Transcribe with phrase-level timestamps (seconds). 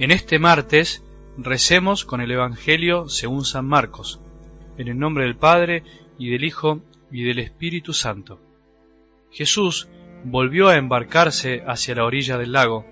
[0.00, 1.04] En este martes
[1.36, 4.18] recemos con el Evangelio según San Marcos,
[4.78, 5.82] en el nombre del Padre
[6.18, 6.80] y del Hijo
[7.12, 8.40] y del Espíritu Santo.
[9.30, 9.90] Jesús
[10.24, 12.86] volvió a embarcarse hacia la orilla del lago.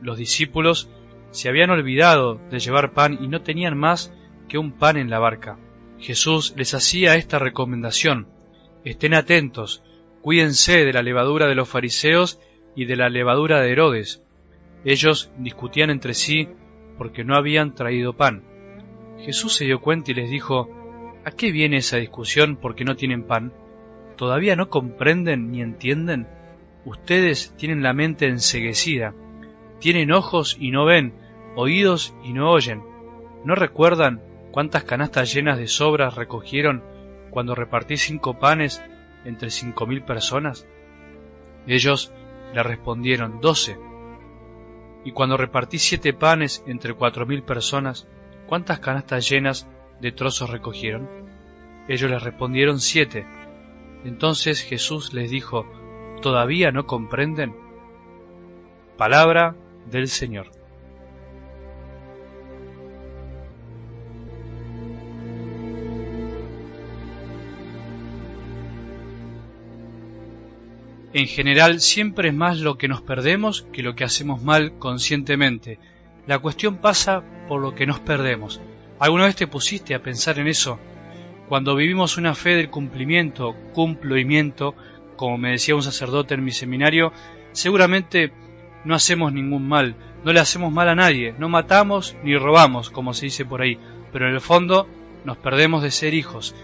[0.00, 0.88] Los discípulos
[1.32, 4.14] se habían olvidado de llevar pan y no tenían más
[4.48, 5.58] que un pan en la barca.
[5.98, 8.28] Jesús les hacía esta recomendación.
[8.84, 9.82] Estén atentos,
[10.20, 12.38] cuídense de la levadura de los fariseos
[12.76, 14.22] y de la levadura de Herodes.
[14.84, 16.48] Ellos discutían entre sí
[16.98, 18.42] porque no habían traído pan.
[19.20, 20.68] Jesús se dio cuenta y les dijo,
[21.24, 23.52] ¿A qué viene esa discusión porque no tienen pan?
[24.16, 26.26] ¿Todavía no comprenden ni entienden?
[26.84, 29.14] Ustedes tienen la mente enseguecida,
[29.78, 31.14] tienen ojos y no ven,
[31.54, 32.82] oídos y no oyen.
[33.44, 34.20] ¿No recuerdan
[34.50, 36.82] cuántas canastas llenas de sobras recogieron
[37.30, 38.82] cuando repartí cinco panes
[39.24, 40.66] entre cinco mil personas?
[41.68, 42.12] Ellos
[42.52, 43.76] le respondieron doce.
[45.04, 48.06] Y cuando repartí siete panes entre cuatro mil personas,
[48.46, 49.68] ¿cuántas canastas llenas
[50.00, 51.08] de trozos recogieron?
[51.88, 53.26] Ellos les respondieron siete.
[54.04, 55.66] Entonces Jesús les dijo,
[56.20, 57.56] ¿todavía no comprenden?
[58.96, 59.56] Palabra
[59.90, 60.61] del Señor.
[71.14, 75.78] En general siempre es más lo que nos perdemos que lo que hacemos mal conscientemente.
[76.26, 78.62] La cuestión pasa por lo que nos perdemos.
[78.98, 80.78] ¿Alguna vez te pusiste a pensar en eso?
[81.48, 84.74] Cuando vivimos una fe del cumplimiento, cumplimiento,
[85.16, 87.12] como me decía un sacerdote en mi seminario,
[87.52, 88.32] seguramente
[88.86, 93.12] no hacemos ningún mal, no le hacemos mal a nadie, no matamos ni robamos, como
[93.12, 93.78] se dice por ahí,
[94.12, 94.88] pero en el fondo
[95.26, 96.54] nos perdemos de ser hijos,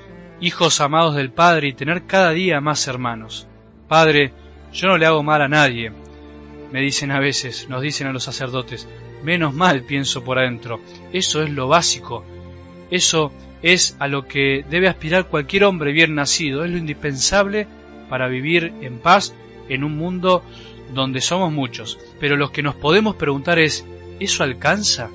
[0.40, 3.46] hijos amados del Padre y tener cada día más hermanos.
[3.88, 4.32] Padre,
[4.72, 5.90] yo no le hago mal a nadie.
[6.70, 8.86] Me dicen a veces, nos dicen a los sacerdotes,
[9.22, 10.80] menos mal pienso por adentro.
[11.12, 12.24] Eso es lo básico.
[12.90, 13.32] Eso
[13.62, 16.64] es a lo que debe aspirar cualquier hombre bien nacido.
[16.64, 17.66] Es lo indispensable
[18.10, 19.34] para vivir en paz
[19.70, 20.42] en un mundo
[20.92, 21.98] donde somos muchos.
[22.20, 23.86] Pero lo que nos podemos preguntar es,
[24.20, 25.08] ¿eso alcanza?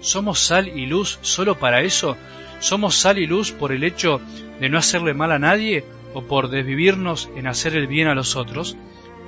[0.00, 2.16] ¿Somos sal y luz solo para eso?
[2.60, 4.20] ¿Somos sal y luz por el hecho
[4.60, 5.84] de no hacerle mal a nadie?
[6.14, 8.76] O por desvivirnos en hacer el bien a los otros,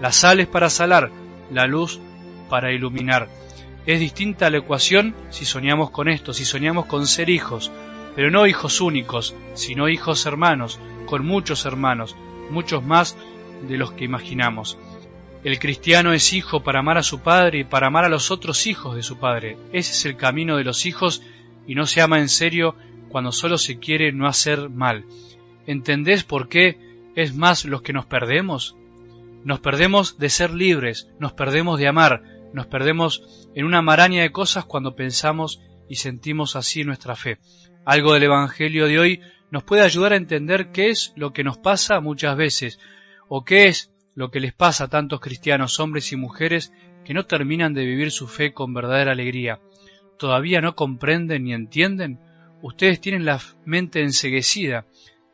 [0.00, 1.10] la sal es para salar,
[1.50, 2.00] la luz
[2.48, 3.28] para iluminar.
[3.86, 7.70] Es distinta la ecuación si soñamos con esto, si soñamos con ser hijos,
[8.14, 12.16] pero no hijos únicos, sino hijos hermanos, con muchos hermanos,
[12.50, 13.16] muchos más
[13.66, 14.78] de los que imaginamos.
[15.42, 18.66] El cristiano es hijo para amar a su padre y para amar a los otros
[18.66, 19.56] hijos de su padre.
[19.72, 21.22] Ese es el camino de los hijos
[21.66, 22.74] y no se ama en serio
[23.08, 25.04] cuando solo se quiere no hacer mal.
[25.70, 26.80] ¿Entendés por qué
[27.14, 28.74] es más los que nos perdemos?
[29.44, 34.32] Nos perdemos de ser libres, nos perdemos de amar, nos perdemos en una maraña de
[34.32, 37.38] cosas cuando pensamos y sentimos así nuestra fe.
[37.84, 39.20] Algo del Evangelio de hoy
[39.52, 42.80] nos puede ayudar a entender qué es lo que nos pasa muchas veces,
[43.28, 46.72] o qué es lo que les pasa a tantos cristianos, hombres y mujeres,
[47.04, 49.60] que no terminan de vivir su fe con verdadera alegría.
[50.18, 52.18] ¿Todavía no comprenden ni entienden?
[52.60, 54.84] Ustedes tienen la mente enseguecida,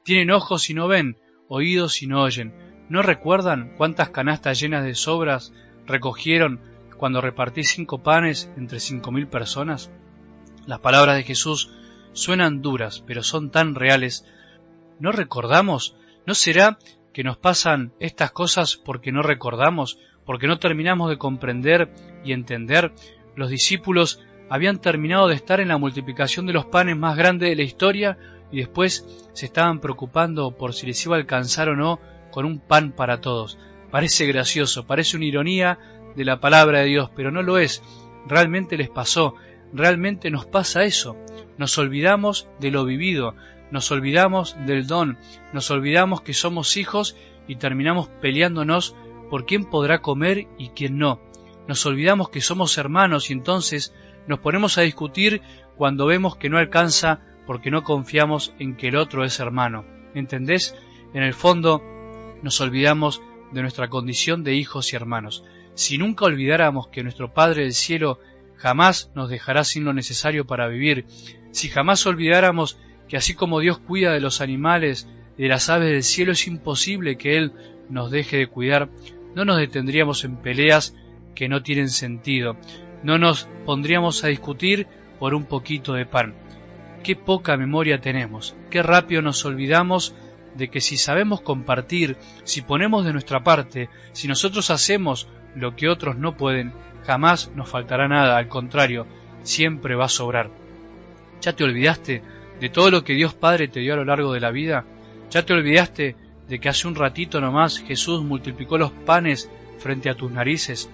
[0.06, 1.18] tienen ojos y no ven,
[1.48, 2.54] oídos y no oyen.
[2.88, 5.52] ¿No recuerdan cuántas canastas llenas de sobras
[5.84, 6.60] recogieron
[6.96, 9.90] cuando repartí cinco panes entre cinco mil personas?
[10.64, 11.72] Las palabras de Jesús
[12.12, 14.24] suenan duras, pero son tan reales.
[15.00, 15.96] ¿No recordamos?
[16.24, 16.78] ¿No será
[17.12, 21.92] que nos pasan estas cosas porque no recordamos, porque no terminamos de comprender
[22.24, 22.92] y entender?
[23.34, 27.56] Los discípulos habían terminado de estar en la multiplicación de los panes más grande de
[27.56, 28.16] la historia
[28.50, 32.58] y después se estaban preocupando por si les iba a alcanzar o no con un
[32.58, 33.58] pan para todos.
[33.90, 35.78] Parece gracioso, parece una ironía
[36.16, 37.82] de la palabra de Dios, pero no lo es.
[38.26, 39.34] Realmente les pasó,
[39.72, 41.16] realmente nos pasa eso.
[41.58, 43.34] Nos olvidamos de lo vivido,
[43.70, 45.18] nos olvidamos del don,
[45.52, 47.16] nos olvidamos que somos hijos
[47.48, 48.94] y terminamos peleándonos
[49.30, 51.20] por quién podrá comer y quién no.
[51.68, 53.92] Nos olvidamos que somos hermanos y entonces
[54.26, 55.42] nos ponemos a discutir
[55.76, 59.84] cuando vemos que no alcanza porque no confiamos en que el otro es hermano.
[60.14, 60.74] ¿Entendés?
[61.14, 61.82] En el fondo
[62.42, 63.22] nos olvidamos
[63.52, 65.44] de nuestra condición de hijos y hermanos.
[65.74, 68.18] Si nunca olvidáramos que nuestro Padre del Cielo
[68.56, 71.06] jamás nos dejará sin lo necesario para vivir,
[71.52, 72.78] si jamás olvidáramos
[73.08, 75.08] que así como Dios cuida de los animales,
[75.38, 77.52] de las aves del cielo, es imposible que Él
[77.88, 78.88] nos deje de cuidar,
[79.34, 80.96] no nos detendríamos en peleas
[81.34, 82.56] que no tienen sentido,
[83.02, 84.86] no nos pondríamos a discutir
[85.20, 86.34] por un poquito de pan
[87.06, 90.12] qué poca memoria tenemos, qué rápido nos olvidamos
[90.56, 95.88] de que si sabemos compartir, si ponemos de nuestra parte, si nosotros hacemos lo que
[95.88, 96.72] otros no pueden,
[97.06, 99.06] jamás nos faltará nada, al contrario,
[99.44, 100.50] siempre va a sobrar.
[101.40, 102.24] ¿Ya te olvidaste
[102.58, 104.84] de todo lo que Dios Padre te dio a lo largo de la vida?
[105.30, 106.16] ¿Ya te olvidaste
[106.48, 109.48] de que hace un ratito nomás Jesús multiplicó los panes
[109.78, 110.90] frente a tus narices?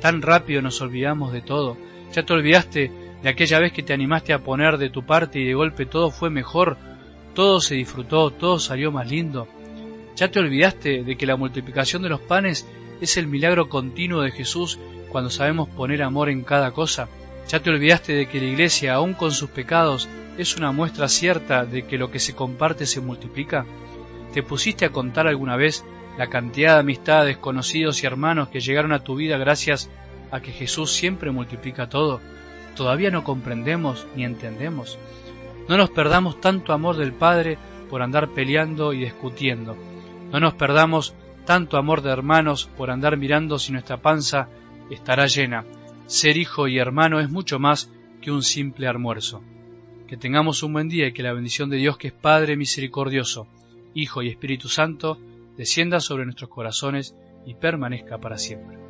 [0.00, 1.76] Tan rápido nos olvidamos de todo.
[2.12, 5.44] ¿Ya te olvidaste de aquella vez que te animaste a poner de tu parte y
[5.44, 6.76] de golpe todo fue mejor?
[7.34, 9.48] Todo se disfrutó, todo salió más lindo.
[10.16, 12.66] ¿Ya te olvidaste de que la multiplicación de los panes
[13.00, 14.78] es el milagro continuo de Jesús
[15.10, 17.08] cuando sabemos poner amor en cada cosa?
[17.48, 20.08] ¿Ya te olvidaste de que la iglesia, aun con sus pecados,
[20.38, 23.66] es una muestra cierta de que lo que se comparte se multiplica?
[24.32, 25.84] ¿Te pusiste a contar alguna vez
[26.18, 29.90] la cantidad de amistades, conocidos y hermanos que llegaron a tu vida gracias
[30.30, 32.20] a que Jesús siempre multiplica todo?
[32.76, 34.98] Todavía no comprendemos ni entendemos.
[35.68, 37.58] No nos perdamos tanto amor del Padre
[37.90, 39.76] por andar peleando y discutiendo.
[40.30, 41.14] No nos perdamos
[41.44, 44.48] tanto amor de hermanos por andar mirando si nuestra panza
[44.90, 45.64] estará llena
[46.06, 47.90] ser hijo y hermano es mucho más
[48.20, 49.42] que un simple almuerzo.
[50.06, 53.48] Que tengamos un buen día y que la bendición de Dios, que es Padre misericordioso,
[53.94, 55.18] Hijo y Espíritu Santo,
[55.56, 58.85] descienda sobre nuestros corazones y permanezca para siempre.